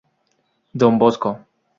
[0.79, 1.37] Don Bosco.